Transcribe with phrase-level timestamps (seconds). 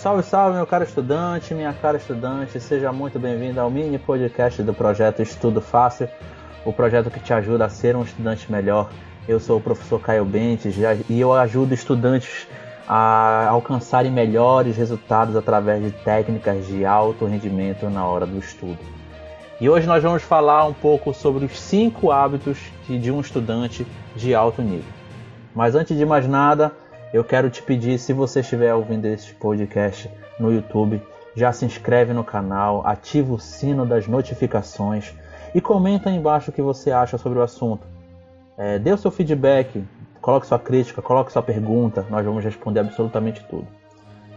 [0.00, 4.72] Salve, salve, meu caro estudante, minha cara estudante, seja muito bem-vindo ao mini podcast do
[4.72, 6.08] projeto Estudo Fácil,
[6.64, 8.88] o projeto que te ajuda a ser um estudante melhor.
[9.28, 10.74] Eu sou o professor Caio Bentes
[11.06, 12.48] e eu ajudo estudantes
[12.88, 18.78] a alcançarem melhores resultados através de técnicas de alto rendimento na hora do estudo.
[19.60, 22.56] E hoje nós vamos falar um pouco sobre os cinco hábitos
[22.88, 23.86] de um estudante
[24.16, 24.90] de alto nível.
[25.54, 26.72] Mas antes de mais nada,
[27.12, 31.02] eu quero te pedir, se você estiver ouvindo este podcast no YouTube,
[31.34, 35.12] já se inscreve no canal, ativa o sino das notificações
[35.54, 37.86] e comenta aí embaixo o que você acha sobre o assunto.
[38.56, 39.82] É, dê o seu feedback,
[40.20, 43.66] coloque sua crítica, coloque sua pergunta, nós vamos responder absolutamente tudo.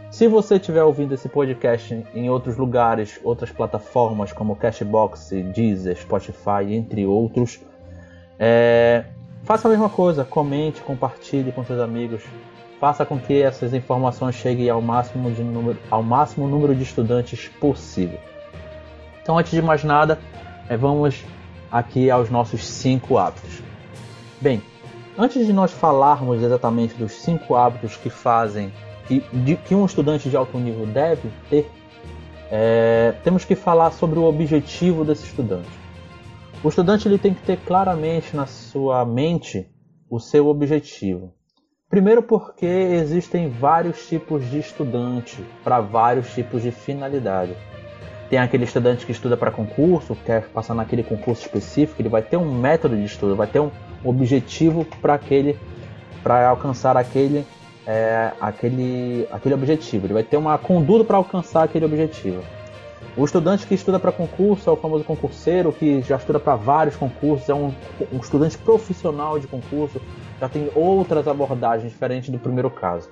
[0.09, 6.71] Se você estiver ouvindo esse podcast em outros lugares, outras plataformas como Cashbox, Deezer, Spotify,
[6.73, 7.59] entre outros,
[8.37, 9.05] é,
[9.43, 12.23] faça a mesma coisa, comente, compartilhe com seus amigos,
[12.83, 17.47] faça com que essas informações cheguem ao máximo, de número, ao máximo número de estudantes
[17.47, 18.19] possível.
[19.21, 20.19] Então, antes de mais nada,
[20.67, 21.23] é, vamos
[21.71, 23.61] aqui aos nossos cinco hábitos.
[24.41, 24.61] Bem,
[25.17, 28.69] antes de nós falarmos exatamente dos cinco hábitos que fazem
[29.07, 31.71] que, de, que um estudante de alto nível deve ter,
[32.51, 35.69] é, temos que falar sobre o objetivo desse estudante.
[36.61, 39.71] O estudante ele tem que ter claramente na sua mente
[40.09, 41.33] o seu objetivo.
[41.93, 47.55] Primeiro, porque existem vários tipos de estudante para vários tipos de finalidade.
[48.31, 52.35] Tem aquele estudante que estuda para concurso, quer passar naquele concurso específico, ele vai ter
[52.35, 53.69] um método de estudo, vai ter um
[54.03, 55.55] objetivo para aquele,
[56.23, 57.45] para alcançar aquele
[57.85, 62.41] é, aquele, aquele objetivo, ele vai ter uma conduta para alcançar aquele objetivo.
[63.15, 66.95] O estudante que estuda para concurso é o famoso concurseiro, que já estuda para vários
[66.95, 67.71] concursos, é um,
[68.11, 70.01] um, estudante profissional de concurso,
[70.39, 73.09] já tem outras abordagens diferentes do primeiro caso.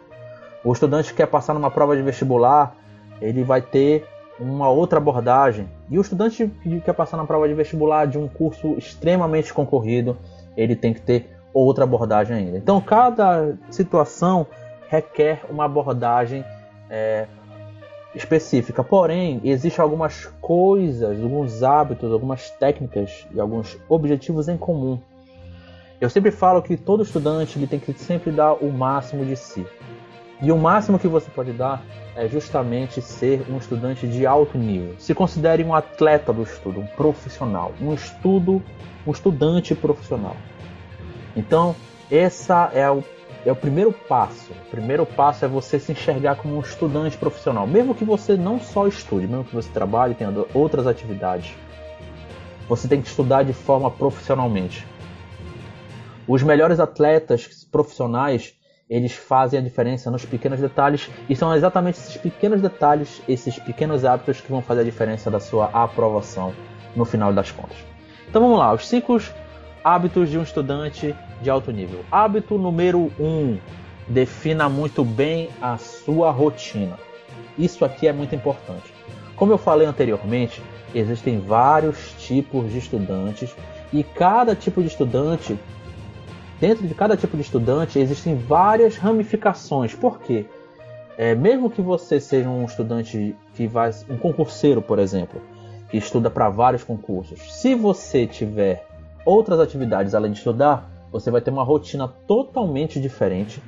[0.63, 2.75] O estudante que quer passar numa prova de vestibular,
[3.21, 4.07] ele vai ter
[4.39, 5.69] uma outra abordagem.
[5.89, 10.17] E o estudante que quer passar na prova de vestibular de um curso extremamente concorrido,
[10.57, 12.57] ele tem que ter outra abordagem ainda.
[12.57, 14.47] Então, cada situação
[14.89, 16.43] requer uma abordagem
[16.89, 17.27] é,
[18.15, 18.83] específica.
[18.83, 24.99] Porém, existem algumas coisas, alguns hábitos, algumas técnicas e alguns objetivos em comum.
[25.99, 29.65] Eu sempre falo que todo estudante ele tem que sempre dar o máximo de si.
[30.41, 31.83] E o máximo que você pode dar
[32.15, 34.95] é justamente ser um estudante de alto nível.
[34.97, 38.61] Se considere um atleta do estudo, um profissional, um estudo,
[39.05, 40.35] um estudante profissional.
[41.35, 41.75] Então,
[42.09, 43.03] essa é o
[43.45, 44.51] é o primeiro passo.
[44.51, 47.65] O primeiro passo é você se enxergar como um estudante profissional.
[47.65, 51.53] Mesmo que você não só estude, mesmo que você trabalhe tenha outras atividades,
[52.67, 54.85] você tem que estudar de forma profissionalmente.
[56.27, 58.53] Os melhores atletas profissionais,
[58.89, 64.05] eles fazem a diferença nos pequenos detalhes e são exatamente esses pequenos detalhes, esses pequenos
[64.05, 66.53] hábitos que vão fazer a diferença da sua aprovação
[66.95, 67.77] no final das contas.
[68.29, 69.17] Então vamos lá, os cinco
[69.83, 72.05] hábitos de um estudante de alto nível.
[72.11, 73.57] Hábito número 1: um,
[74.07, 76.97] defina muito bem a sua rotina.
[77.57, 78.93] Isso aqui é muito importante.
[79.35, 80.61] Como eu falei anteriormente,
[80.93, 83.55] existem vários tipos de estudantes
[83.91, 85.57] e cada tipo de estudante,
[86.59, 89.93] dentro de cada tipo de estudante, existem várias ramificações.
[89.93, 90.45] Por quê?
[91.17, 95.41] É, mesmo que você seja um estudante que vai, um concurseiro, por exemplo,
[95.89, 98.85] que estuda para vários concursos, se você tiver
[99.25, 103.61] outras atividades além de estudar, você vai ter uma rotina totalmente diferente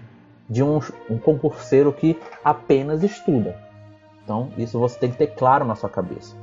[0.49, 3.57] de um, um concurseiro que apenas estuda.
[4.23, 6.35] Então, isso você tem que ter claro na sua cabeça.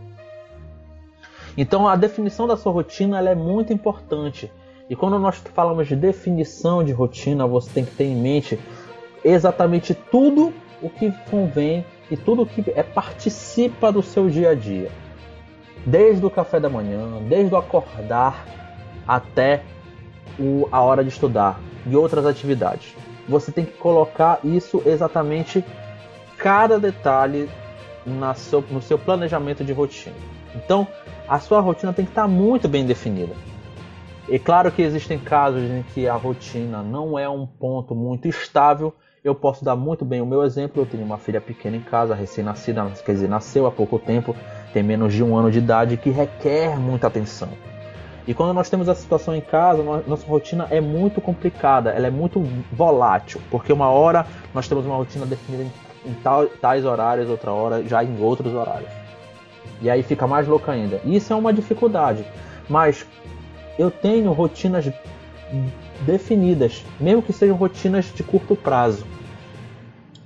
[1.57, 4.51] Então, a definição da sua rotina é muito importante.
[4.89, 8.59] E quando nós falamos de definição de rotina, você tem que ter em mente
[9.25, 10.53] exatamente tudo
[10.83, 14.91] o que convém e tudo o que é, participa do seu dia a dia.
[15.87, 18.45] Desde o café da manhã, desde o acordar
[19.07, 19.63] até
[20.41, 22.95] o, a hora de estudar e outras atividades.
[23.29, 25.65] Você tem que colocar isso exatamente
[26.39, 27.49] cada detalhe
[28.05, 30.17] na seu, no seu planejamento de rotina.
[30.55, 30.87] Então,
[31.29, 33.35] a sua rotina tem que estar muito bem definida.
[34.29, 38.95] E claro que existem casos em que a rotina não é um ponto muito estável.
[39.23, 40.83] Eu posso dar muito bem o meu exemplo.
[40.83, 44.35] Eu tenho uma filha pequena em casa, recém-nascida, quer dizer, nasceu há pouco tempo,
[44.73, 47.49] tem menos de um ano de idade, que requer muita atenção.
[48.27, 52.11] E quando nós temos a situação em casa, nossa rotina é muito complicada, ela é
[52.11, 55.65] muito volátil, porque uma hora nós temos uma rotina definida
[56.05, 58.91] em, tais horários, outra hora já em outros horários.
[59.81, 61.01] E aí fica mais louca ainda.
[61.05, 62.25] Isso é uma dificuldade,
[62.69, 63.07] mas
[63.79, 64.91] eu tenho rotinas
[66.03, 69.05] definidas, mesmo que sejam rotinas de curto prazo.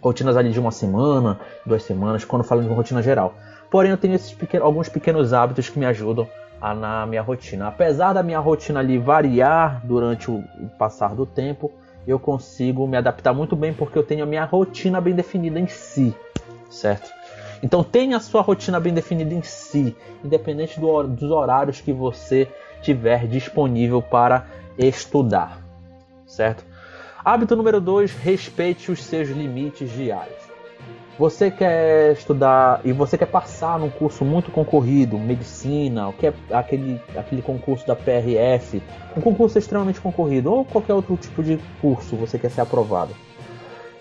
[0.03, 3.35] rotinas ali de uma semana, duas semanas, quando falo de uma rotina geral.
[3.71, 6.29] Porém, eu tenho esses pequenos, alguns pequenos hábitos que me ajudam
[6.61, 7.69] a, na minha rotina.
[7.69, 11.71] Apesar da minha rotina ali variar durante o, o passar do tempo,
[12.07, 15.67] eu consigo me adaptar muito bem porque eu tenho a minha rotina bem definida em
[15.67, 16.15] si,
[16.69, 17.11] certo?
[17.63, 22.49] Então tenha a sua rotina bem definida em si, independente do, dos horários que você
[22.83, 24.47] tiver disponível para
[24.77, 25.59] estudar,
[26.27, 26.65] certo?
[27.25, 30.44] Hábito número 2, respeite os seus limites diários.
[31.17, 37.01] Você quer estudar e você quer passar num curso muito concorrido, medicina, que é aquele,
[37.17, 38.83] aquele concurso da PRF,
[39.17, 43.15] um concurso extremamente concorrido, ou qualquer outro tipo de curso você quer ser aprovado.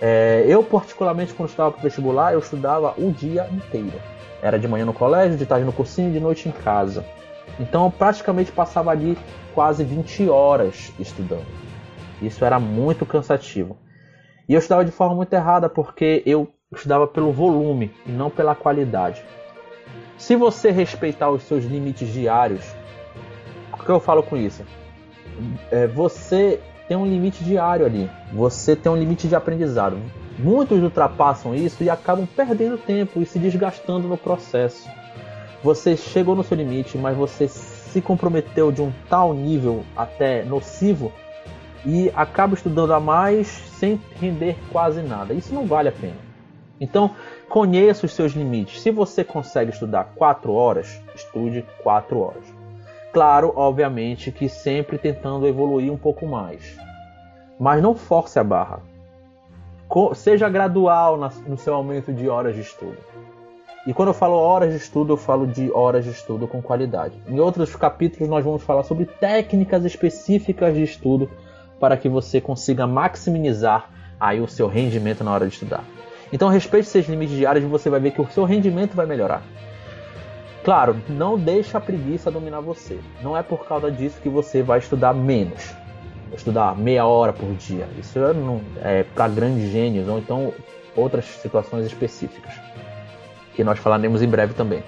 [0.02, 3.94] É, eu, particularmente, quando estava para o vestibular, eu estudava o dia inteiro.
[4.42, 7.06] Era de manhã no colégio, de tarde no cursinho de noite em casa.
[7.60, 9.16] Então, eu praticamente passava ali
[9.54, 11.46] quase 20 horas estudando.
[12.20, 13.78] Isso era muito cansativo.
[14.50, 18.56] E eu estudava de forma muito errada porque eu estudava pelo volume e não pela
[18.56, 19.24] qualidade.
[20.18, 22.64] Se você respeitar os seus limites diários,
[23.72, 24.64] o que eu falo com isso?
[25.72, 29.98] É, você tem um limite diário ali, você tem um limite de aprendizado.
[30.38, 34.90] Muitos ultrapassam isso e acabam perdendo tempo e se desgastando no processo.
[35.64, 41.12] Você chegou no seu limite, mas você se comprometeu de um tal nível até nocivo
[41.86, 45.34] e acaba estudando a mais sem render quase nada.
[45.34, 46.33] Isso não vale a pena.
[46.80, 47.12] Então,
[47.48, 48.82] conheça os seus limites.
[48.82, 52.44] Se você consegue estudar 4 horas, estude 4 horas.
[53.14, 56.78] Claro, obviamente, que sempre tentando evoluir um pouco mais.
[57.60, 58.82] Mas não force a barra.
[60.16, 62.98] Seja gradual no seu aumento de horas de estudo.
[63.86, 67.14] E quando eu falo horas de estudo, eu falo de horas de estudo com qualidade.
[67.28, 71.30] Em outros capítulos, nós vamos falar sobre técnicas específicas de estudo
[71.80, 73.90] para que você consiga maximizar
[74.20, 75.84] aí o seu rendimento na hora de estudar.
[76.34, 79.44] Então respeite seus limites diários e você vai ver que o seu rendimento vai melhorar.
[80.64, 83.00] Claro, não deixe a preguiça dominar você.
[83.22, 85.72] Não é por causa disso que você vai estudar menos.
[86.36, 87.88] Estudar meia hora por dia.
[88.00, 90.52] Isso é, é para grandes gênios ou então
[90.96, 92.52] outras situações específicas.
[93.54, 94.84] Que nós falaremos em breve também.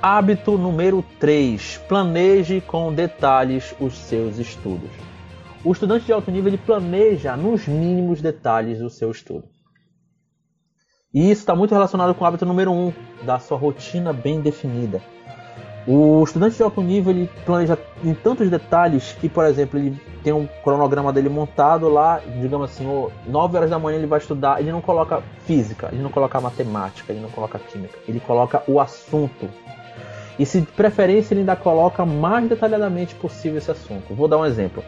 [0.00, 1.78] Hábito número 3.
[1.88, 4.90] Planeje com detalhes os seus estudos.
[5.64, 9.55] O estudante de alto nível ele planeja nos mínimos detalhes o seu estudo.
[11.16, 12.92] E isso está muito relacionado com o hábito número 1, um,
[13.22, 15.00] da sua rotina bem definida.
[15.86, 20.34] O estudante de alto nível ele planeja em tantos detalhes que, por exemplo, ele tem
[20.34, 22.86] um cronograma dele montado lá, digamos assim,
[23.26, 27.10] 9 horas da manhã ele vai estudar, ele não coloca física, ele não coloca matemática,
[27.10, 29.48] ele não coloca química, ele coloca o assunto.
[30.38, 34.14] E se de preferência ele ainda coloca mais detalhadamente possível esse assunto.
[34.14, 34.84] Vou dar um exemplo.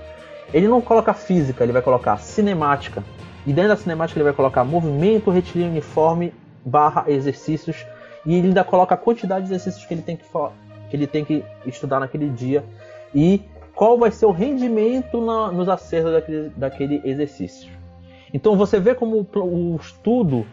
[0.52, 3.02] Ele não coloca física, ele vai colocar cinemática.
[3.48, 7.86] E dentro da cinemática ele vai colocar movimento retilíneo uniforme barra exercícios.
[8.26, 10.24] E ele ainda coloca a quantidade de exercícios que ele tem que,
[10.90, 12.62] que, ele tem que estudar naquele dia.
[13.14, 13.40] E
[13.74, 17.72] qual vai ser o rendimento na, nos acertos daquele, daquele exercício.
[18.34, 20.44] Então você vê como o, o estudo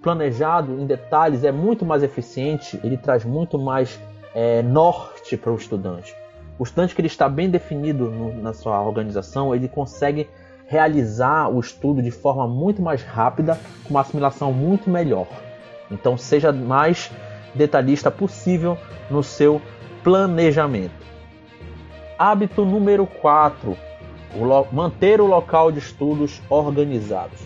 [0.00, 3.98] planejado em detalhes é muito mais eficiente, ele traz muito mais
[4.32, 6.14] é, norte para o estudante.
[6.60, 10.28] O estudante que ele está bem definido no, na sua organização, ele consegue
[10.70, 15.26] realizar o estudo de forma muito mais rápida, com uma assimilação muito melhor.
[15.90, 17.10] Então seja mais
[17.52, 18.78] detalhista possível
[19.10, 19.60] no seu
[20.04, 20.94] planejamento.
[22.16, 23.76] Hábito número 4:
[24.70, 27.40] manter o local de estudos organizados.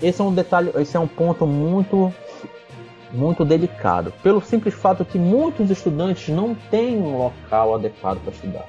[0.00, 2.14] Esse é um detalhe, esse é um ponto muito
[3.10, 8.66] muito delicado, pelo simples fato que muitos estudantes não têm um local adequado para estudar.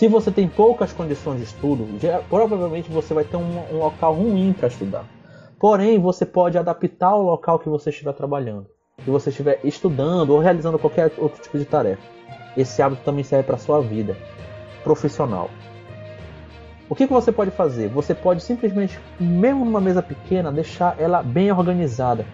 [0.00, 1.86] Se você tem poucas condições de estudo,
[2.30, 5.04] provavelmente você vai ter um, um local ruim para estudar.
[5.58, 8.66] Porém, você pode adaptar o local que você estiver trabalhando,
[8.96, 12.00] que você estiver estudando ou realizando qualquer outro tipo de tarefa.
[12.56, 14.16] Esse hábito também serve para a sua vida
[14.82, 15.50] profissional.
[16.88, 17.88] O que, que você pode fazer?
[17.90, 22.24] Você pode simplesmente, mesmo numa mesa pequena, deixar ela bem organizada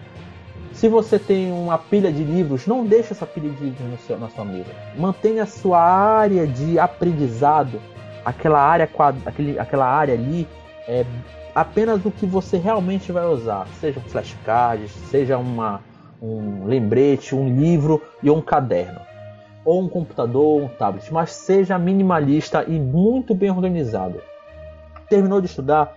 [0.77, 4.29] se você tem uma pilha de livros, não deixe essa pilha de livros seu, na
[4.29, 4.69] sua mesa.
[4.95, 7.81] Mantenha a sua área de aprendizado,
[8.23, 8.87] aquela área,
[9.25, 10.47] aquele, aquela área ali,
[10.87, 11.03] é,
[11.55, 13.67] apenas o que você realmente vai usar.
[13.79, 15.81] Seja um flashcard, seja uma,
[16.21, 19.01] um lembrete, um livro e um caderno.
[19.65, 21.11] Ou um computador, um tablet.
[21.11, 24.21] Mas seja minimalista e muito bem organizado.
[25.09, 25.91] Terminou de estudar?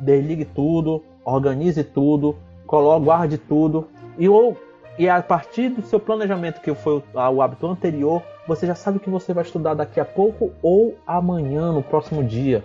[0.00, 2.36] Desligue tudo, organize tudo,
[2.66, 4.56] coloque, guarde tudo e ou
[4.96, 7.02] e a partir do seu planejamento que foi o,
[7.32, 11.72] o hábito anterior, você já sabe que você vai estudar daqui a pouco ou amanhã
[11.72, 12.64] no próximo dia.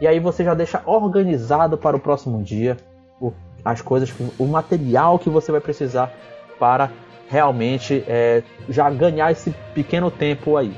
[0.00, 2.78] E aí você já deixa organizado para o próximo dia,
[3.62, 6.10] as coisas, o material que você vai precisar
[6.58, 6.90] para
[7.28, 10.74] realmente é, já ganhar esse pequeno tempo aí.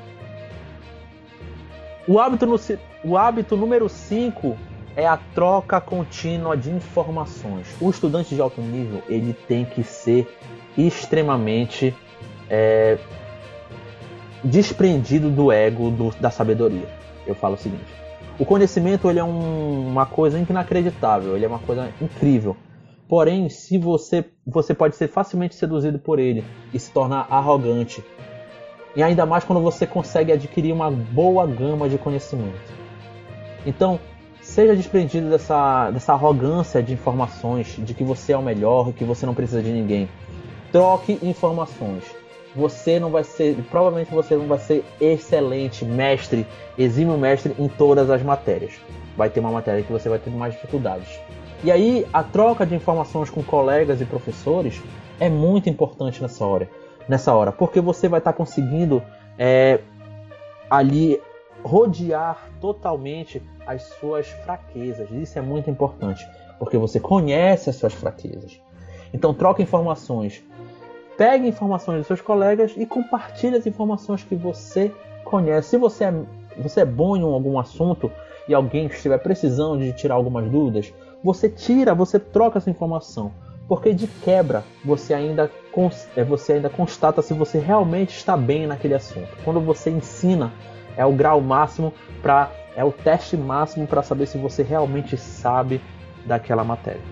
[2.08, 2.58] O hábito, no,
[3.04, 4.56] o hábito número 5
[4.96, 7.66] é a troca contínua de informações.
[7.80, 10.28] O estudante de alto nível ele tem que ser
[10.76, 11.94] extremamente
[12.48, 12.98] é,
[14.44, 16.88] desprendido do ego do, da sabedoria.
[17.26, 17.84] Eu falo o seguinte:
[18.38, 22.56] o conhecimento ele é um, uma coisa inacreditável, ele é uma coisa incrível.
[23.08, 28.02] Porém, se você você pode ser facilmente seduzido por ele e se tornar arrogante.
[28.94, 32.60] E ainda mais quando você consegue adquirir uma boa gama de conhecimento.
[33.64, 33.98] Então,
[34.52, 39.24] seja desprendido dessa, dessa arrogância de informações, de que você é o melhor que você
[39.24, 40.08] não precisa de ninguém.
[40.70, 42.04] Troque informações.
[42.54, 48.10] Você não vai ser, provavelmente você não vai ser excelente mestre, exímio mestre em todas
[48.10, 48.74] as matérias.
[49.16, 51.08] Vai ter uma matéria que você vai ter mais dificuldades.
[51.64, 54.82] E aí a troca de informações com colegas e professores
[55.18, 56.68] é muito importante nessa hora,
[57.08, 59.02] nessa hora, porque você vai estar conseguindo
[59.38, 59.80] é,
[60.68, 61.18] ali
[61.62, 65.10] rodear totalmente as suas fraquezas.
[65.10, 66.26] Isso é muito importante,
[66.58, 68.60] porque você conhece as suas fraquezas.
[69.12, 70.42] Então troca informações.
[71.16, 74.92] Pegue informações dos seus colegas e compartilhe as informações que você
[75.24, 75.70] conhece.
[75.70, 76.14] Se você é,
[76.58, 78.10] você é bom em algum assunto
[78.48, 80.92] e alguém estiver precisando de tirar algumas dúvidas,
[81.22, 83.32] você tira, você troca essa informação.
[83.68, 85.50] Porque de quebra você ainda,
[86.16, 89.28] é, você ainda constata se você realmente está bem naquele assunto.
[89.44, 90.52] Quando você ensina,
[90.96, 95.80] é o grau máximo para é o teste máximo para saber se você realmente sabe
[96.24, 97.02] daquela matéria.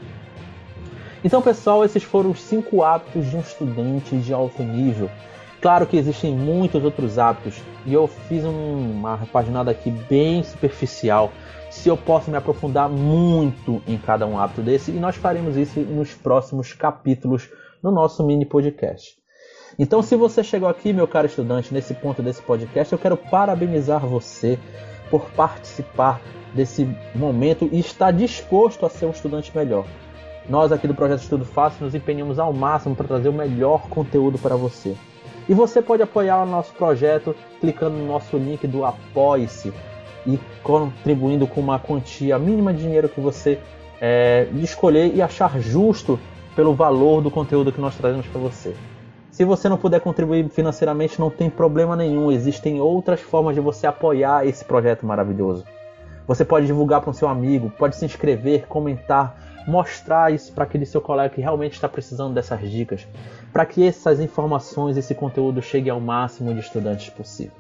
[1.23, 5.11] Então, pessoal, esses foram os cinco hábitos de um estudante de alto nível.
[5.61, 11.31] Claro que existem muitos outros hábitos e eu fiz uma repaginada aqui bem superficial.
[11.71, 15.79] Se eu posso me aprofundar muito em cada um hábito desse, e nós faremos isso
[15.81, 17.51] nos próximos capítulos
[17.83, 19.20] no nosso mini podcast.
[19.83, 24.05] Então, se você chegou aqui, meu caro estudante, nesse ponto desse podcast, eu quero parabenizar
[24.05, 24.59] você
[25.11, 26.21] por participar
[26.53, 29.87] desse momento e estar disposto a ser um estudante melhor.
[30.47, 34.39] Nós aqui do Projeto Estudo Fácil nos empenhamos ao máximo para trazer o melhor conteúdo
[34.39, 34.95] para você.
[35.49, 39.73] E você pode apoiar o nosso projeto clicando no nosso link do Apoie-se
[40.27, 43.59] e contribuindo com uma quantia mínima de dinheiro que você
[43.99, 46.21] é, escolher e achar justo
[46.55, 48.77] pelo valor do conteúdo que nós trazemos para você.
[49.41, 52.31] Se você não puder contribuir financeiramente, não tem problema nenhum.
[52.31, 55.65] Existem outras formas de você apoiar esse projeto maravilhoso.
[56.29, 60.85] Você pode divulgar para um seu amigo, pode se inscrever, comentar, mostrar isso para aquele
[60.85, 63.09] seu colega que realmente está precisando dessas dicas,
[63.51, 67.57] para que essas informações, esse conteúdo chegue ao máximo de estudantes possível.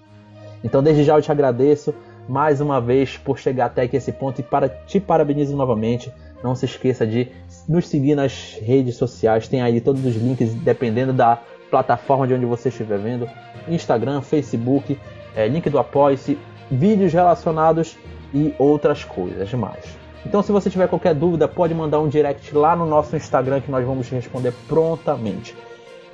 [0.62, 1.94] Então, desde já eu te agradeço
[2.28, 6.12] mais uma vez por chegar até aqui esse ponto e para te parabenizo novamente.
[6.44, 7.28] Não se esqueça de
[7.66, 11.38] nos seguir nas redes sociais, tem aí todos os links dependendo da
[11.70, 13.28] plataforma de onde você estiver vendo,
[13.68, 14.98] Instagram, Facebook,
[15.34, 16.38] é, link do Apoia-se,
[16.70, 17.96] vídeos relacionados
[18.34, 19.84] e outras coisas mais.
[20.24, 23.70] Então, se você tiver qualquer dúvida, pode mandar um direct lá no nosso Instagram que
[23.70, 25.56] nós vamos responder prontamente.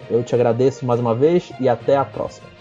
[0.08, 2.55] Eu te agradeço mais uma vez e até a próxima.